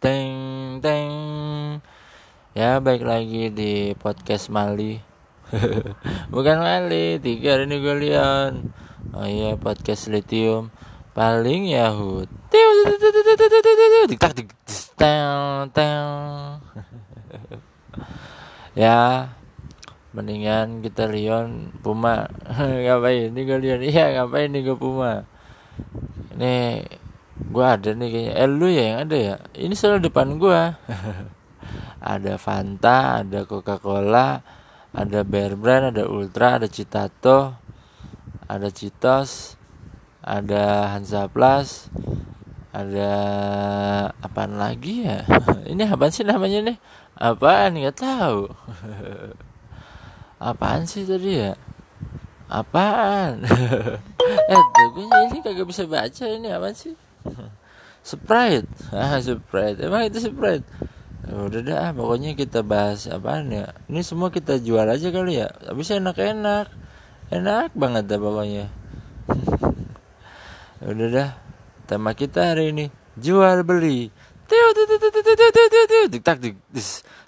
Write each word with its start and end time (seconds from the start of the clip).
Teng 0.00 0.80
teng. 0.80 1.12
Ya 2.56 2.80
baik 2.80 3.04
lagi 3.04 3.52
di 3.52 3.92
podcast 4.00 4.48
Mali. 4.48 4.96
Bukan 6.32 6.56
Mali, 6.64 7.20
tiga 7.20 7.60
ini 7.60 7.84
gue 7.84 7.96
lihat. 8.00 8.56
Oh 9.12 9.28
iya 9.28 9.60
podcast 9.60 10.08
lithium 10.08 10.72
paling 11.12 11.68
Yahoo. 11.68 12.24
Ya, 18.72 19.36
mendingan 20.16 20.80
kita 20.80 21.04
Leon 21.06 21.76
Puma 21.84 22.26
ngapain 22.56 23.30
ini 23.30 23.44
gue 23.44 23.58
Leon 23.60 23.82
iya 23.84 24.16
ngapain 24.16 24.50
nih 24.50 24.66
gue 24.66 24.74
Puma 24.74 25.28
ini 26.40 26.80
gua 27.52 27.76
ada 27.76 27.92
nih 27.92 28.08
kayaknya. 28.08 28.32
Eh 28.40 28.48
lu 28.48 28.66
ya 28.72 28.82
yang 28.88 28.98
ada 29.04 29.16
ya? 29.20 29.34
Ini 29.52 29.74
selalu 29.76 30.08
depan 30.08 30.40
gua. 30.40 30.74
Ada 32.00 32.40
Fanta 32.40 33.20
ada 33.20 33.44
Coca 33.44 33.76
Cola 33.76 34.40
ada 34.96 35.20
Bear 35.22 35.52
Brand 35.54 35.92
ada 35.92 36.08
Ultra 36.08 36.56
ada 36.56 36.64
Citato 36.64 37.54
ada 38.48 38.68
Citos 38.72 39.60
ada 40.24 40.96
Hansa 40.96 41.28
Plus 41.28 41.92
ada 42.72 43.12
apaan 44.22 44.56
lagi 44.56 45.06
ya? 45.06 45.26
Ini 45.70 45.90
apa 45.90 46.06
sih 46.08 46.22
namanya 46.22 46.70
nih? 46.70 46.78
Apaan? 47.18 47.74
Nggak 47.74 47.98
tahu. 47.98 48.46
Apaan 50.50 50.86
sih 50.86 51.02
tadi 51.02 51.36
ya 51.36 51.52
apaan? 52.50 53.46
Eh 54.50 54.62
gue 54.94 55.06
ini 55.30 55.38
kagak 55.42 55.66
bisa 55.66 55.86
baca 55.86 56.24
ini 56.26 56.50
apa 56.50 56.70
sih? 56.74 56.94
Sprite. 58.02 58.66
Ah 58.90 59.18
Sprite. 59.22 59.78
Emang 59.86 60.06
itu 60.06 60.18
Sprite? 60.22 60.66
Ya 61.26 61.34
udah 61.34 61.60
dah 61.62 61.88
pokoknya 61.94 62.34
kita 62.34 62.66
bahas 62.66 63.06
apaan 63.06 63.50
ya? 63.50 63.70
Ini 63.86 64.02
semua 64.02 64.34
kita 64.34 64.58
jual 64.58 64.86
aja 64.86 65.08
kali 65.14 65.38
ya. 65.38 65.48
Tapi 65.50 65.82
enak-enak. 65.82 66.66
Enak 67.30 67.70
banget 67.78 68.04
dah 68.10 68.18
pokoknya. 68.18 68.66
Ya 70.80 70.96
udah 70.96 71.08
dah. 71.12 71.30
Tema 71.84 72.16
kita 72.16 72.56
hari 72.56 72.72
ini 72.72 72.88
jual 73.20 73.60
beli. 73.68 74.08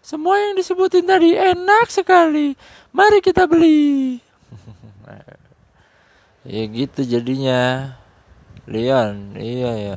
Semua 0.00 0.34
yang 0.40 0.56
disebutin 0.56 1.04
tadi 1.04 1.36
enak 1.36 1.92
sekali. 1.92 2.56
Mari 2.96 3.20
kita 3.20 3.44
beli 3.44 4.31
ya 6.46 6.62
gitu 6.66 7.00
jadinya. 7.06 7.92
Leon 8.68 9.34
iya 9.42 9.72
ya. 9.74 9.96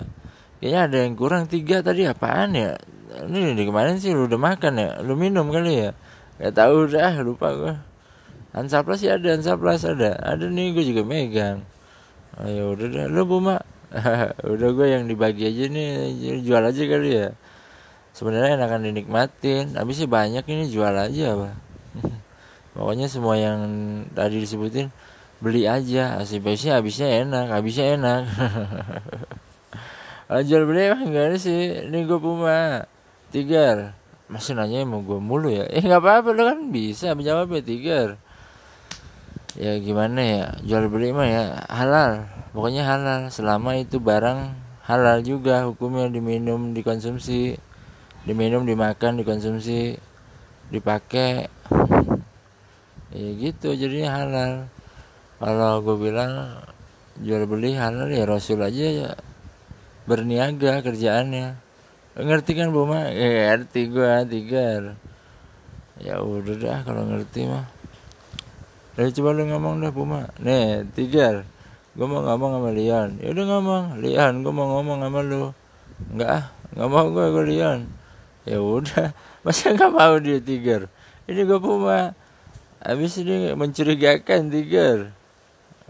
Kayaknya 0.58 0.80
ada 0.90 0.98
yang 1.06 1.14
kurang 1.14 1.44
tiga 1.46 1.86
tadi 1.86 2.08
apaan 2.10 2.58
ya? 2.58 2.74
Ini 3.16 3.54
di 3.54 3.64
kemarin 3.64 4.02
sih 4.02 4.12
lu 4.12 4.26
udah 4.26 4.42
makan 4.42 4.74
ya? 4.82 4.90
Lu 5.06 5.14
minum 5.14 5.54
kali 5.54 5.86
ya? 5.86 5.92
Gak 6.42 6.58
tahu 6.58 6.92
dah 6.92 7.16
lupa 7.24 7.48
gue 7.56 7.74
Hansaplas 8.52 9.00
sih 9.04 9.12
ada 9.12 9.36
Hansaplas 9.36 9.86
ada. 9.86 10.18
Ada 10.18 10.50
nih 10.50 10.74
gue 10.74 10.84
juga 10.88 11.04
megang. 11.06 11.62
Oh, 12.40 12.48
ya 12.48 12.64
udah 12.72 12.88
dah. 12.88 13.06
Lu 13.12 13.28
Buma 13.28 13.62
udah 14.54 14.70
gue 14.74 14.88
yang 14.90 15.06
dibagi 15.06 15.46
aja 15.46 15.70
nih 15.70 15.88
jual 16.42 16.64
aja 16.64 16.84
kali 16.88 17.10
ya. 17.12 17.28
Sebenarnya 18.16 18.58
enakan 18.58 18.90
dinikmatin. 18.90 19.76
Habis 19.76 20.04
sih 20.04 20.10
banyak 20.10 20.48
ini 20.48 20.72
jual 20.72 20.96
aja 20.96 21.36
apa 21.36 21.65
pokoknya 22.76 23.08
semua 23.08 23.40
yang 23.40 23.60
tadi 24.12 24.44
disebutin 24.44 24.92
beli 25.40 25.66
aja. 25.66 26.20
Habisnya 26.22 26.78
habisnya 26.78 27.08
enak 27.24 27.46
habisnya 27.50 27.86
enak. 27.98 28.22
Jual 30.48 30.68
beli 30.68 30.92
emang 30.92 31.10
gak 31.10 31.26
ada 31.34 31.38
sih? 31.40 31.90
Ini 31.90 32.06
gue 32.06 32.20
puma. 32.20 32.86
Tigar 33.34 33.96
masih 34.26 34.58
nanya 34.58 34.82
mau 34.90 35.06
gue 35.06 35.22
mulu 35.22 35.54
ya? 35.54 35.70
Eh 35.70 35.86
nggak 35.86 36.02
apa-apa 36.02 36.34
lo 36.34 36.50
kan 36.50 36.74
bisa 36.74 37.14
menjawab 37.14 37.46
ya 37.54 37.62
tigar 37.62 38.10
ya 39.56 39.80
gimana 39.80 40.20
ya? 40.22 40.46
Jual 40.66 40.92
beli 40.92 41.16
mah 41.16 41.28
ya 41.28 41.44
halal. 41.72 42.28
Pokoknya 42.52 42.84
halal. 42.88 43.32
Selama 43.32 43.76
itu 43.80 44.00
barang 44.00 44.56
halal 44.88 45.24
juga 45.24 45.64
hukumnya. 45.68 46.12
Diminum 46.12 46.76
dikonsumsi. 46.76 47.60
Diminum 48.28 48.68
dimakan 48.68 49.20
dikonsumsi. 49.20 50.00
Dipakai 50.72 51.48
ya 53.16 53.30
gitu 53.40 53.72
jadinya 53.72 54.10
halal. 54.20 54.52
Kalau 55.40 55.80
gue 55.80 55.96
bilang 55.96 56.60
jual 57.24 57.48
beli 57.48 57.80
halal 57.80 58.12
ya 58.12 58.28
Rasul 58.28 58.60
aja 58.60 58.86
ya 58.86 59.10
berniaga 60.04 60.84
kerjaannya. 60.84 61.56
Ngerti 62.16 62.52
kan 62.60 62.76
bu 62.76 62.84
mah 62.84 63.12
eh, 63.12 63.48
ngerti 63.52 63.92
gue 63.92 64.12
tigar 64.28 64.96
ya 65.96 66.20
udah 66.20 66.56
dah 66.60 66.80
kalau 66.84 67.08
ngerti 67.08 67.48
mah. 67.48 67.76
Udah 68.96 69.12
coba 69.12 69.30
lu 69.36 69.44
ngomong 69.52 69.84
dah 69.84 69.92
Puma 69.92 70.24
Nih 70.40 70.88
tigar 70.96 71.44
Gue 72.00 72.08
mau 72.08 72.24
ngomong 72.24 72.52
sama 72.56 72.70
Lian 72.72 73.20
Ya 73.20 73.36
udah 73.36 73.44
ngomong. 73.44 73.84
Lian 74.00 74.40
gue 74.40 74.54
mau 74.56 74.72
ngomong 74.72 75.04
sama 75.04 75.20
lu. 75.20 75.52
Enggak 76.16 76.30
ah 76.32 76.44
Nggak 76.72 76.88
mau 76.88 77.06
gue 77.12 77.26
gue 77.28 77.44
Lian 77.52 77.80
Ya 78.48 78.64
udah. 78.64 79.12
Masa 79.44 79.76
nggak 79.76 79.92
mau 79.92 80.16
dia 80.24 80.40
tigar 80.40 80.88
Ini 81.28 81.44
gue 81.44 81.60
Puma 81.60 82.16
Habis 82.86 83.18
ini 83.18 83.58
mencurigakan 83.58 84.54
tigar 84.54 85.10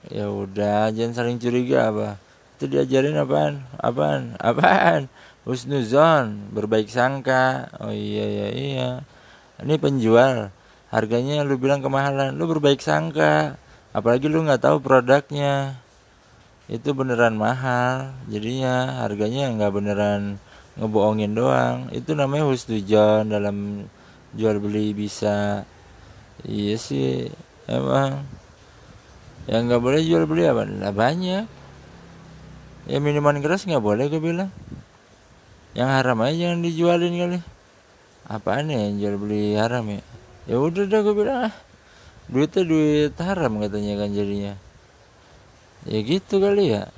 ya 0.06 0.30
udah 0.30 0.94
jangan 0.94 1.14
saling 1.18 1.42
curiga 1.42 1.90
apa 1.90 2.22
itu 2.56 2.72
diajarin 2.72 3.20
apaan? 3.20 3.68
Apaan? 3.84 4.40
Apaan? 4.40 5.12
Husnuzon 5.44 6.56
berbaik 6.56 6.88
sangka. 6.88 7.68
Oh 7.84 7.92
iya 7.92 8.24
iya 8.24 8.48
iya. 8.56 8.90
Ini 9.60 9.76
penjual. 9.76 10.56
Harganya 10.88 11.44
lu 11.44 11.60
bilang 11.60 11.84
kemahalan. 11.84 12.32
Lu 12.32 12.48
berbaik 12.48 12.80
sangka. 12.80 13.60
Apalagi 13.92 14.32
lu 14.32 14.48
nggak 14.48 14.64
tahu 14.64 14.80
produknya. 14.80 15.84
Itu 16.72 16.96
beneran 16.96 17.36
mahal. 17.36 18.16
Jadinya 18.32 19.04
harganya 19.04 19.52
nggak 19.52 19.74
beneran 19.76 20.40
ngebohongin 20.80 21.36
doang. 21.36 21.92
Itu 21.92 22.16
namanya 22.16 22.48
husnuzon 22.48 23.36
dalam 23.36 23.84
jual 24.32 24.64
beli 24.64 24.96
bisa 24.96 25.68
iya 26.46 26.76
sih 26.78 27.30
emang. 27.66 28.26
Yang 29.46 29.62
nggak 29.70 29.82
boleh 29.82 30.02
jual 30.02 30.24
beli 30.26 30.44
apa? 30.50 30.66
Nah, 30.66 30.94
banyak. 30.94 31.46
Ya 32.86 32.98
minuman 33.02 33.42
keras 33.42 33.66
nggak 33.66 33.82
boleh 33.82 34.10
gue 34.10 34.22
bilang. 34.22 34.50
Yang 35.74 35.90
haram 35.90 36.18
aja 36.22 36.36
jangan 36.38 36.60
dijualin 36.62 37.14
kali. 37.14 37.40
Apaan 38.26 38.74
ya 38.74 38.90
yang 38.90 38.96
jual 38.98 39.16
beli 39.22 39.54
haram 39.58 39.86
ya? 39.90 40.02
Ya 40.46 40.56
udah 40.62 40.86
dah 40.86 41.02
gue 41.02 41.16
bilang 41.18 41.40
ah 41.50 41.56
duitnya 42.26 42.64
duit 42.66 43.14
haram 43.22 43.54
katanya 43.62 43.94
kan 44.02 44.10
jadinya. 44.14 44.54
Ya 45.86 46.00
gitu 46.02 46.42
kali 46.42 46.74
ya. 46.74 46.90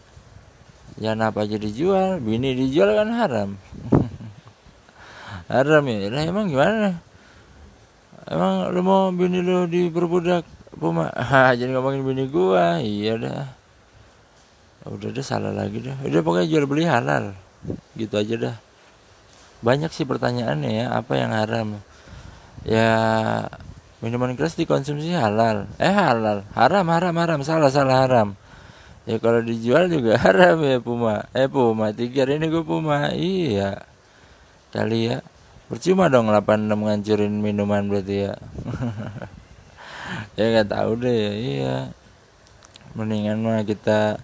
Jangan 1.00 1.31
apa 1.31 1.44
aja 1.44 1.59
dijual? 1.59 2.24
Bini 2.24 2.56
dijual 2.56 2.96
kan 2.96 3.12
haram. 3.12 3.50
Haram 5.52 5.84
ya? 5.88 6.12
Lah 6.12 6.24
emang 6.28 6.52
gimana 6.52 7.00
emang 8.31 8.71
lu 8.71 8.81
mau 8.83 9.09
bini 9.11 9.39
lu 9.43 9.67
diperbudak 9.67 10.43
Puma. 10.77 11.09
Ah, 11.15 11.51
jadi 11.57 11.73
ngomongin 11.73 12.05
bini 12.05 12.29
gua? 12.29 12.77
Iya 12.77 13.17
dah. 13.17 13.45
Udah 14.88 15.11
deh 15.11 15.25
salah 15.25 15.51
lagi 15.51 15.83
dah 15.83 15.99
udah 15.99 16.21
pokoknya 16.23 16.47
jual 16.47 16.65
beli 16.69 16.88
halal. 16.88 17.35
Gitu 17.97 18.13
aja 18.15 18.35
dah. 18.38 18.55
Banyak 19.59 19.89
sih 19.91 20.05
pertanyaannya 20.05 20.71
ya 20.71 20.85
apa 20.93 21.13
yang 21.17 21.33
haram? 21.33 21.81
Ya 22.63 22.91
minuman 23.99 24.38
keras 24.38 24.55
dikonsumsi 24.55 25.11
halal. 25.17 25.67
Eh 25.81 25.91
halal. 25.91 26.45
Haram 26.53 26.85
haram 26.94 27.15
haram. 27.17 27.39
Salah 27.44 27.73
salah 27.73 28.05
haram. 28.05 28.38
Ya 29.09 29.17
kalau 29.23 29.39
dijual 29.41 29.88
juga 29.89 30.19
haram 30.23 30.61
ya 30.61 30.77
Puma. 30.79 31.25
Eh 31.33 31.49
Puma 31.49 31.91
tiga 31.91 32.23
ini 32.30 32.47
gue 32.47 32.63
Puma. 32.63 33.12
Iya. 33.12 33.81
Kali 34.71 35.09
ya 35.12 35.23
percuma 35.68 36.08
dong 36.08 36.31
86 36.31 36.72
ngancurin 36.74 37.36
minuman 37.44 37.84
berarti 37.88 38.31
ya. 38.31 38.34
Ya 40.40 40.54
nggak 40.54 40.72
tahu 40.72 41.04
deh 41.04 41.12
ya 41.12 41.34
iya. 41.36 41.75
Mendingan 42.96 43.44
mah 43.44 43.68
kita 43.68 44.22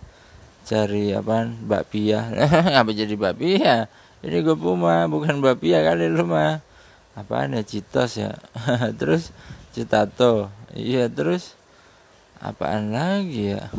cari 0.63 1.12
apa 1.12 1.51
bakpia. 1.60 2.31
Apa 2.80 2.95
jadi 2.95 3.12
bakpia? 3.19 3.92
Ini 4.24 4.38
gue 4.48 4.56
puma 4.56 5.04
bukan 5.12 5.44
bakpia 5.44 5.84
kali 5.84 6.07
lu 6.07 6.24
mah. 6.24 6.63
Apaan 7.19 7.60
ya 7.60 7.68
citos 7.68 8.16
ya? 8.16 8.31
Terus 9.00 9.36
citato. 9.75 10.48
Iya 10.74 11.06
terus 11.12 11.54
apaan 12.42 12.95
lagi 12.95 13.54
ya? 13.54 13.69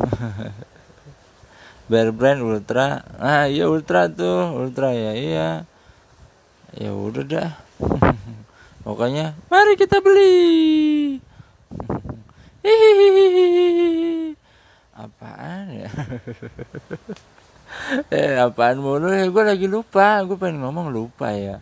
Bear 1.91 2.15
Brand 2.15 2.39
Ultra. 2.39 3.03
Ah 3.19 3.49
iya 3.49 3.67
Ultra 3.67 4.07
tuh 4.07 4.55
Ultra 4.55 4.95
ya 4.95 5.11
iya 5.11 5.49
ya 6.75 6.91
udah 6.91 7.23
dah. 7.23 7.51
Pokoknya 8.85 9.33
mari 9.49 9.73
kita 9.79 9.97
beli. 10.03 11.17
Apaan 14.95 15.65
ya? 15.73 15.89
eh 18.13 18.39
apaan 18.39 18.79
mulu? 18.79 19.11
Ya 19.11 19.27
gue 19.27 19.43
lagi 19.43 19.67
lupa. 19.67 20.21
Gue 20.23 20.37
pengen 20.37 20.63
ngomong 20.63 20.93
lupa 20.93 21.33
ya. 21.33 21.59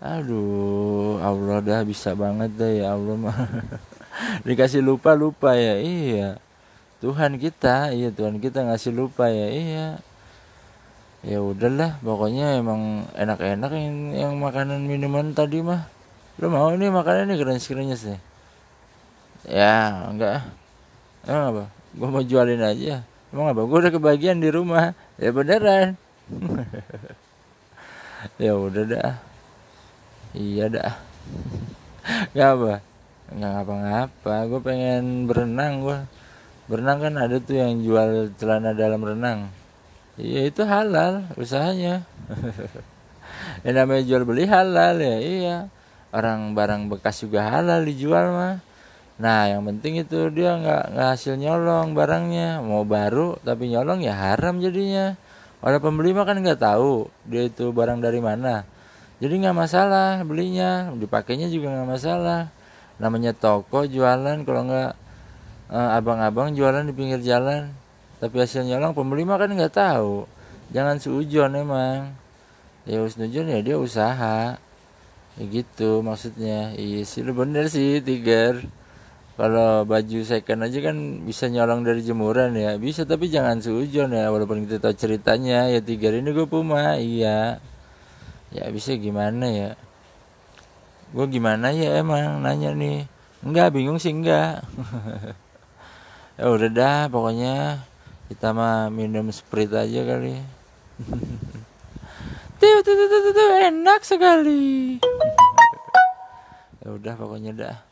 Aduh 0.00 1.20
Allah 1.22 1.60
dah 1.62 1.80
bisa 1.84 2.14
banget 2.16 2.50
dah 2.56 2.70
ya 2.70 2.86
Allah 2.96 3.14
mah. 3.14 3.36
Dikasih 4.48 4.82
lupa 4.82 5.14
lupa 5.14 5.54
ya. 5.54 5.78
Iya. 5.78 6.40
Tuhan 6.98 7.38
kita 7.38 7.94
iya 7.94 8.10
Tuhan 8.10 8.42
kita 8.42 8.66
ngasih 8.66 8.90
lupa 8.90 9.30
ya. 9.30 9.46
Iya 9.52 9.86
ya 11.26 11.42
udahlah 11.42 11.98
pokoknya 12.02 12.62
emang 12.62 13.10
enak-enak 13.18 13.70
yang 13.74 13.96
yang 14.14 14.32
makanan 14.38 14.86
minuman 14.86 15.34
tadi 15.34 15.62
mah. 15.62 15.86
Lo 16.38 16.50
mau 16.50 16.70
nih 16.70 16.90
makanan 16.90 17.30
ini 17.30 17.36
keren 17.38 17.58
kerennya 17.58 17.98
sih 17.98 18.18
ya 19.48 20.06
enggak. 20.10 20.44
Emang 21.24 21.44
apa? 21.54 21.64
Gue 21.96 22.08
mau 22.08 22.22
jualin 22.22 22.62
aja. 22.62 23.02
Emang 23.32 23.46
apa? 23.52 23.60
Gue 23.64 23.78
udah 23.80 23.92
kebagian 23.92 24.38
di 24.38 24.48
rumah. 24.52 24.94
Ya 25.16 25.30
beneran. 25.32 25.96
Ya 28.34 28.50
udah 28.58 28.82
dah. 28.82 29.14
Iya 30.34 30.66
dah. 30.66 30.90
Nggak 32.34 32.50
apa? 32.50 32.74
Nggak 33.30 33.50
ngapa-ngapa. 33.54 34.34
Gue 34.50 34.60
pengen 34.66 35.30
berenang 35.30 35.86
gue 35.86 35.98
berenang 36.68 36.98
kan 37.00 37.14
ada 37.16 37.40
tuh 37.40 37.56
yang 37.56 37.80
jual 37.80 38.28
celana 38.36 38.76
dalam 38.76 39.00
renang 39.00 39.48
iya 40.18 40.50
itu 40.50 40.62
halal 40.66 41.24
usahanya. 41.38 42.02
Yang 43.64 43.74
namanya 43.74 44.02
jual 44.04 44.22
beli 44.26 44.44
halal 44.44 44.98
ya 44.98 45.16
iya. 45.22 45.56
Orang 46.10 46.58
barang 46.58 46.90
bekas 46.90 47.22
juga 47.22 47.46
halal 47.46 47.86
dijual 47.86 48.34
mah. 48.34 48.54
Nah 49.18 49.50
yang 49.50 49.66
penting 49.66 50.02
itu 50.02 50.30
dia 50.30 50.56
nggak 50.58 50.84
nggak 50.94 51.08
hasil 51.14 51.34
nyolong 51.38 51.94
barangnya. 51.94 52.62
Mau 52.62 52.82
baru 52.82 53.38
tapi 53.46 53.70
nyolong 53.70 54.02
ya 54.02 54.14
haram 54.14 54.58
jadinya. 54.58 55.14
Oleh 55.62 55.78
pembeli 55.82 56.14
mah 56.14 56.26
kan 56.26 56.38
nggak 56.38 56.60
tahu 56.62 57.10
dia 57.26 57.46
itu 57.46 57.70
barang 57.70 57.98
dari 58.02 58.18
mana. 58.22 58.62
Jadi 59.18 59.34
nggak 59.42 59.56
masalah 59.58 60.22
belinya 60.22 60.94
dipakainya 60.94 61.50
juga 61.50 61.74
nggak 61.74 61.88
masalah. 61.88 62.50
Namanya 62.98 63.34
toko 63.34 63.86
jualan 63.86 64.42
kalau 64.46 64.62
nggak 64.66 64.92
eh, 65.74 65.90
abang-abang 65.98 66.54
jualan 66.54 66.86
di 66.86 66.94
pinggir 66.94 67.20
jalan 67.22 67.74
tapi 68.18 68.42
hasil 68.42 68.66
nyolong 68.66 68.98
pembeli 68.98 69.22
mah 69.22 69.38
kan 69.38 69.54
nggak 69.54 69.74
tahu. 69.78 70.26
Jangan 70.74 70.98
seujon 70.98 71.54
emang. 71.54 72.12
Ya 72.82 72.98
usnujon 73.00 73.46
ya 73.46 73.62
dia 73.62 73.78
usaha. 73.78 74.58
Ya 75.38 75.42
gitu 75.46 76.02
maksudnya. 76.02 76.74
Iya 76.74 77.06
sih 77.06 77.22
lu 77.22 77.30
bener 77.32 77.70
sih 77.70 78.02
tiger. 78.02 78.66
Kalau 79.38 79.86
baju 79.86 80.18
second 80.26 80.66
aja 80.66 80.78
kan 80.82 81.22
bisa 81.22 81.46
nyolong 81.46 81.86
dari 81.86 82.02
jemuran 82.02 82.58
ya. 82.58 82.74
Bisa 82.74 83.06
tapi 83.06 83.30
jangan 83.30 83.62
seujon 83.62 84.10
ya. 84.10 84.34
Walaupun 84.34 84.66
kita 84.66 84.82
tahu 84.82 84.98
ceritanya 84.98 85.70
ya 85.70 85.78
tiga 85.78 86.10
ini 86.10 86.34
gue 86.34 86.50
puma. 86.50 86.98
Iya. 86.98 87.62
Ya 88.50 88.64
bisa 88.74 88.98
gimana 88.98 89.46
ya? 89.46 89.70
Gue 91.14 91.30
gimana 91.30 91.70
ya 91.70 92.02
emang? 92.02 92.42
Nanya 92.42 92.74
nih. 92.74 93.06
Enggak 93.46 93.78
bingung 93.78 94.02
sih 94.02 94.10
enggak. 94.10 94.66
Ya 96.38 96.54
udah 96.54 96.70
dah 96.70 97.00
pokoknya 97.10 97.82
kita 98.28 98.52
mah 98.52 98.92
minum 98.92 99.28
sprite 99.32 99.74
aja 99.74 100.00
kali 100.04 100.38
tuh 102.60 102.80
tuh 102.84 102.94
tuh 102.94 103.08
tuh, 103.08 103.32
tuh 103.32 103.48
enak 103.72 104.00
sekali 104.04 105.00
ya 106.84 106.88
udah 106.92 107.14
pokoknya 107.16 107.52
dah 107.56 107.88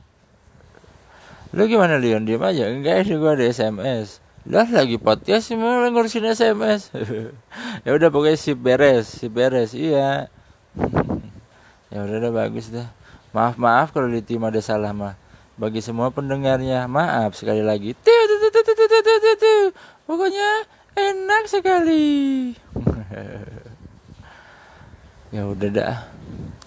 Lu 1.57 1.65
gimana 1.65 1.97
Leon? 1.97 2.29
Diam 2.29 2.45
aja. 2.45 2.69
Enggak 2.69 3.09
ini 3.09 3.17
gua 3.17 3.33
ada 3.33 3.49
SMS. 3.49 4.21
Lah 4.45 4.69
lagi 4.69 5.01
podcast 5.01 5.49
sih 5.49 5.57
mau 5.57 5.81
ngurusin 5.89 6.29
SMS. 6.29 6.93
ya 7.89 7.91
udah 7.97 8.13
pokoknya 8.13 8.37
si 8.37 8.53
beres, 8.53 9.09
si 9.09 9.27
beres. 9.33 9.73
Iya. 9.73 10.29
ya 11.89 11.99
udah 12.05 12.17
udah 12.21 12.33
bagus 12.35 12.69
dah. 12.69 12.93
Maaf 13.33 13.57
maaf 13.57 13.89
kalau 13.95 14.13
di 14.13 14.21
tim 14.21 14.45
ada 14.45 14.61
salah 14.61 14.93
mah. 14.93 15.17
Bagi 15.57 15.81
semua 15.81 16.13
pendengarnya, 16.13 16.85
maaf 16.85 17.33
sekali 17.33 17.65
lagi. 17.65 17.97
Tuh, 17.97 18.23
tuh, 18.57 18.73
tuh, 18.73 18.75
tuh, 18.75 18.89
tuh, 18.89 19.03
tuh, 19.05 19.19
tuh, 19.21 19.37
tuh. 19.37 19.63
Pokoknya 20.09 20.65
enak 20.97 21.45
sekali. 21.45 22.09
ya 25.35 25.45
udah 25.45 25.69
dah. 25.69 25.97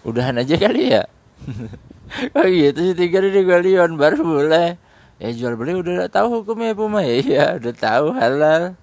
Udahan 0.06 0.38
aja 0.38 0.54
kali 0.54 0.94
ya. 0.94 1.10
oh 2.38 2.46
gitu 2.46 2.80
sih 2.92 2.96
tiga 2.98 3.22
ini 3.22 3.46
gue 3.46 3.60
Leon 3.62 3.96
baru 3.96 4.22
boleh 4.22 4.76
ya 5.22 5.30
jual 5.36 5.54
beli 5.60 5.78
udah 5.78 6.10
tahu 6.10 6.42
hukumnya 6.42 6.74
Puma 6.74 7.06
ya 7.06 7.16
iya 7.24 7.46
udah 7.60 7.74
tahu 7.76 8.16
halal 8.16 8.74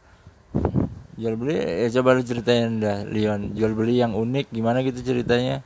jual 1.17 1.35
beli 1.35 1.57
ya 1.57 1.89
coba 1.99 2.17
lu 2.17 2.23
ceritain 2.23 2.79
dah 2.79 3.03
Leon 3.09 3.57
jual 3.57 3.73
beli 3.73 3.99
yang 3.99 4.13
unik 4.13 4.53
gimana 4.53 4.85
gitu 4.85 5.01
ceritanya 5.03 5.65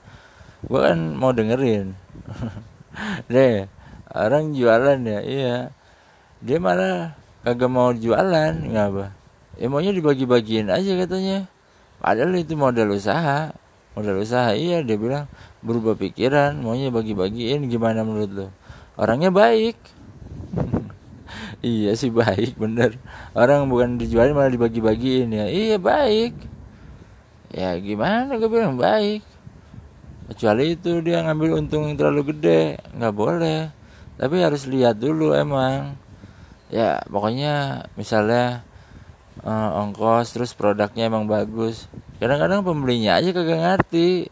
gue 0.64 0.80
kan 0.80 0.98
mau 1.16 1.34
dengerin 1.34 1.96
deh 3.32 3.66
orang 4.12 4.54
jualan 4.54 4.98
ya 5.04 5.20
iya 5.24 5.56
dia 6.40 6.56
malah 6.56 7.19
kagak 7.40 7.70
mau 7.72 7.90
jualan 7.96 8.52
nggak 8.52 8.86
apa 8.92 9.20
ya 9.60 9.68
maunya 9.68 9.92
dibagi-bagiin 9.92 10.72
aja 10.72 10.96
katanya. 10.96 11.44
Padahal 12.00 12.32
itu 12.40 12.56
modal 12.56 12.96
usaha. 12.96 13.52
Modal 13.92 14.24
usaha 14.24 14.56
iya 14.56 14.80
dia 14.80 14.96
bilang. 14.96 15.28
Berubah 15.60 15.92
pikiran 16.00 16.56
maunya 16.64 16.88
bagi-bagiin 16.88 17.68
gimana 17.68 18.00
menurut 18.00 18.32
lo? 18.32 18.46
Orangnya 18.96 19.28
baik. 19.28 19.76
Iya 21.60 21.92
sih 21.92 22.08
baik 22.08 22.56
bener. 22.56 22.96
Orang 23.36 23.68
bukan 23.68 24.00
dijualin 24.00 24.32
malah 24.32 24.48
dibagi-bagiin 24.48 25.28
ya. 25.28 25.44
Iya 25.44 25.76
baik. 25.76 26.32
Ya 27.52 27.76
gimana? 27.76 28.40
Gue 28.40 28.48
bilang 28.48 28.80
baik. 28.80 29.20
Kecuali 30.32 30.72
itu 30.72 31.04
dia 31.04 31.20
ngambil 31.20 31.60
untung 31.60 31.84
yang 31.84 32.00
terlalu 32.00 32.32
gede 32.32 32.80
nggak 32.96 33.12
boleh. 33.12 33.68
Tapi 34.16 34.36
harus 34.40 34.64
lihat 34.64 34.96
dulu 35.04 35.36
emang 35.36 36.00
ya 36.70 37.02
pokoknya 37.10 37.84
misalnya 37.98 38.62
uh, 39.44 39.80
ongkos 39.84 40.32
terus 40.34 40.54
produknya 40.54 41.10
emang 41.10 41.26
bagus. 41.26 41.90
Kadang-kadang 42.22 42.64
pembelinya 42.64 43.18
aja 43.18 43.30
kagak 43.32 43.60
ngerti. 43.60 44.30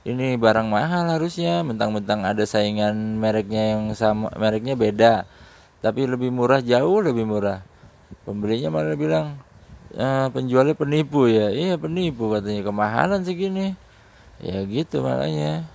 Ini 0.00 0.40
barang 0.40 0.68
mahal 0.68 1.12
harusnya. 1.12 1.60
Mentang-mentang 1.60 2.24
ada 2.24 2.44
saingan 2.48 3.20
mereknya 3.20 3.76
yang 3.76 3.92
sama 3.92 4.32
mereknya 4.36 4.72
beda. 4.76 5.28
Tapi 5.84 6.08
lebih 6.08 6.32
murah 6.32 6.64
jauh 6.64 7.04
lebih 7.04 7.28
murah. 7.28 7.64
Pembelinya 8.24 8.72
malah 8.72 8.96
bilang 8.96 9.40
e, 9.92 10.04
penjualnya 10.32 10.76
penipu 10.76 11.28
ya. 11.28 11.52
Iya 11.52 11.76
penipu 11.76 12.32
katanya. 12.32 12.64
Kemahalan 12.64 13.20
segini. 13.24 13.76
Ya 14.40 14.64
gitu 14.64 15.04
makanya. 15.04 15.68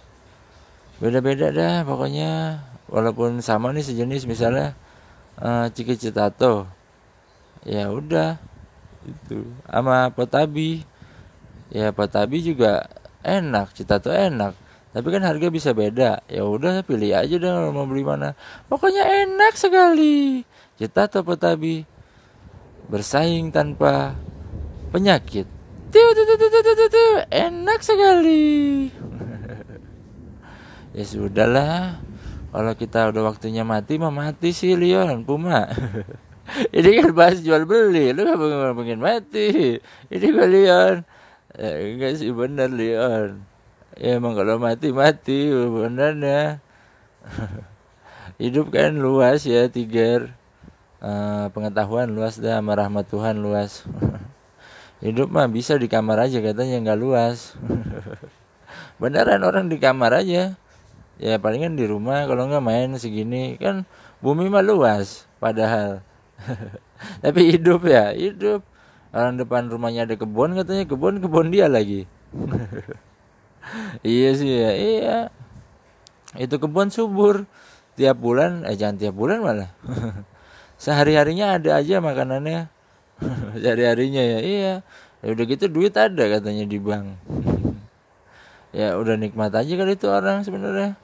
Beda-beda 0.98 1.54
dah 1.54 1.86
pokoknya. 1.86 2.62
Walaupun 2.86 3.42
sama 3.42 3.74
nih 3.74 3.82
sejenis 3.82 4.30
misalnya 4.30 4.78
uh, 5.40 5.68
ciki 5.72 5.96
citato 6.00 6.68
ya 7.66 7.90
udah 7.90 8.38
itu. 9.06 9.46
Sama 9.66 10.14
potabi 10.14 10.86
ya 11.74 11.90
potabi 11.92 12.46
juga 12.46 12.86
enak 13.26 13.74
cita 13.74 13.98
tuh 13.98 14.14
enak. 14.14 14.54
Tapi 14.96 15.08
kan 15.12 15.28
harga 15.28 15.52
bisa 15.52 15.76
beda. 15.76 16.24
Ya 16.32 16.48
udah 16.48 16.80
pilih 16.88 17.12
aja 17.12 17.36
deh 17.36 17.52
mau 17.76 17.84
beli 17.84 18.08
mana. 18.08 18.32
Pokoknya 18.72 19.04
enak 19.28 19.60
sekali. 19.60 20.48
Cita 20.80 21.12
atau 21.12 21.20
petabi 21.20 21.84
bersaing 22.88 23.52
tanpa 23.52 24.16
penyakit. 24.96 25.50
Tuh 25.92 26.10
tuh 26.16 26.24
tuh 26.24 26.38
tuh 26.40 26.62
tuh, 26.64 26.88
tuh. 26.88 27.14
enak 27.28 27.80
sekali. 27.84 28.46
Ya 30.96 31.04
sudahlah 31.04 32.00
kalau 32.56 32.72
kita 32.72 33.12
udah 33.12 33.36
waktunya 33.36 33.68
mati 33.68 34.00
mah 34.00 34.16
mati 34.16 34.56
sih 34.56 34.80
Leon. 34.80 35.28
Puma. 35.28 35.68
Ini 36.78 36.90
kan 37.04 37.12
bahas 37.12 37.44
jual 37.44 37.68
beli. 37.68 38.16
Lu 38.16 38.24
gak 38.24 38.40
pengen 38.80 39.04
mati. 39.04 39.76
Ini 40.08 40.26
gue 40.32 40.48
Leon. 40.48 41.04
Ya, 41.52 41.72
enggak 41.84 42.16
sih 42.16 42.32
bener 42.32 42.72
Leon. 42.72 43.44
Ya 44.00 44.20
emang 44.20 44.40
kalau 44.40 44.60
mati 44.60 44.92
mati 44.92 45.48
bener 45.52 46.20
ya 46.20 46.60
hidup 48.44 48.72
kan 48.72 48.96
luas 48.96 49.44
ya 49.48 49.68
tiger. 49.72 50.36
Uh, 51.00 51.52
pengetahuan 51.52 52.08
luas 52.12 52.40
dah 52.40 52.60
sama 52.60 52.76
rahmat 52.76 53.08
Tuhan 53.12 53.40
luas. 53.40 53.84
Hidup 55.04 55.28
mah 55.28 55.52
bisa 55.52 55.76
di 55.76 55.92
kamar 55.92 56.24
aja 56.24 56.40
katanya 56.40 56.82
nggak 56.82 57.00
luas. 57.00 57.54
Beneran 59.00 59.44
orang 59.44 59.68
di 59.68 59.78
kamar 59.78 60.24
aja 60.24 60.56
ya 61.22 61.40
palingan 61.40 61.80
di 61.80 61.88
rumah 61.88 62.28
kalau 62.28 62.48
nggak 62.48 62.64
main 62.64 62.90
segini. 63.00 63.56
Kan 63.60 63.88
bumi 64.20 64.48
mah 64.52 64.64
luas 64.64 65.28
padahal. 65.38 66.04
Tapi 67.24 67.42
hidup 67.56 67.84
ya 67.88 68.12
hidup. 68.16 68.64
Orang 69.16 69.40
depan 69.40 69.72
rumahnya 69.72 70.04
ada 70.04 70.16
kebun 70.20 70.60
katanya 70.60 70.84
kebun 70.84 71.24
kebun 71.24 71.48
dia 71.52 71.72
lagi. 71.72 72.08
Iya 74.06 74.30
sih 74.38 74.54
ya 74.62 74.72
iya. 74.78 75.18
Itu 76.38 76.62
kebun 76.62 76.94
subur. 76.94 77.50
Tiap 77.98 78.20
bulan 78.20 78.62
eh 78.68 78.78
jangan 78.78 79.02
tiap 79.02 79.18
bulan 79.18 79.42
malah. 79.42 79.74
Sehari 80.84 81.18
harinya 81.18 81.58
ada 81.58 81.82
aja 81.82 81.98
makanannya. 81.98 82.70
Sehari 83.58 83.84
harinya 83.90 84.22
ya 84.22 84.40
iya. 84.46 84.74
Ya 85.26 85.28
udah 85.34 85.46
gitu 85.50 85.66
duit 85.66 85.98
ada 85.98 86.30
katanya 86.30 86.70
di 86.70 86.78
bank. 86.78 87.18
Ya 88.70 89.00
udah 89.00 89.18
nikmat 89.18 89.50
aja 89.56 89.74
kali 89.74 89.98
itu 89.98 90.12
orang 90.12 90.46
sebenarnya 90.46 91.00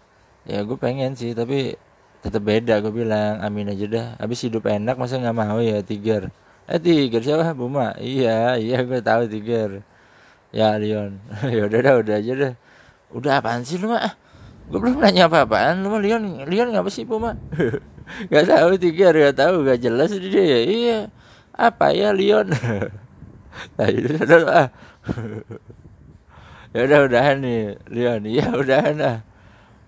ya 0.49 0.65
gue 0.65 0.77
pengen 0.77 1.13
sih 1.13 1.37
tapi 1.37 1.77
tetap 2.21 2.41
beda 2.45 2.81
gue 2.85 2.93
bilang 2.93 3.41
amin 3.41 3.73
aja 3.73 3.85
dah. 3.89 4.07
Habis 4.21 4.45
hidup 4.45 4.69
enak 4.69 4.95
masa 4.97 5.17
nggak 5.17 5.37
mau 5.37 5.57
ya 5.57 5.81
tiger? 5.81 6.29
Eh 6.69 6.77
tiger 6.77 7.21
siapa? 7.25 7.57
Buma? 7.57 7.97
Iya 7.97 8.61
iya 8.61 8.85
gue 8.85 9.01
tahu 9.01 9.25
tiger. 9.25 9.81
Ya 10.53 10.77
Leon. 10.77 11.17
Ya 11.55 11.65
udah 11.65 11.79
dah 11.81 11.95
udah 11.97 12.15
aja 12.21 12.33
dah. 12.37 12.53
Udah 13.11 13.31
apaan 13.41 13.65
sih 13.65 13.81
lu 13.81 13.89
mah 13.91 14.15
gue 14.71 14.79
belum 14.79 15.03
nanya 15.03 15.27
apa 15.27 15.43
apaan 15.43 15.83
lu 15.83 15.91
mah 15.91 15.99
Leon 15.99 16.45
Leon 16.47 16.69
ngapa 16.71 16.89
sih 16.93 17.03
Buma? 17.09 17.35
Gak 18.31 18.45
tahu 18.49 18.75
tiga 18.75 19.15
gak 19.15 19.39
tahu 19.39 19.63
gak 19.63 19.79
jelas 19.81 20.11
dia 20.13 20.43
ya 20.45 20.59
iya. 20.61 20.99
Apa 21.57 21.91
ya 21.91 22.13
Leon? 22.13 22.53
Nah 23.75 23.87
itu 23.91 24.15
udah 24.15 24.47
ah 24.47 24.67
ya 26.71 26.79
udah 26.87 26.99
udahan 27.03 27.37
nih 27.43 27.75
Leon. 27.91 28.21
Iya 28.29 28.45
udahan 28.55 28.95
ah 29.01 29.17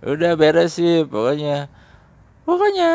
udah 0.03 0.31
beres 0.35 0.75
sih 0.75 1.07
pokoknya 1.07 1.71
pokoknya 2.43 2.91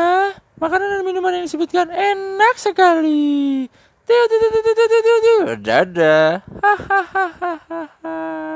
makanan 0.61 1.01
dan 1.01 1.03
minuman 1.03 1.41
yang 1.41 1.45
disebutkan 1.49 1.89
enak 1.89 2.55
sekali 2.61 3.67
Tiu, 4.09 4.25
tiu, 4.25 4.41
tiu, 4.41 4.49
tiu, 4.65 4.73
tiu, 4.73 4.89
tiu, 4.89 5.17
tiu. 5.21 5.39
Dadah. 5.61 6.41
Hahaha. 6.65 8.49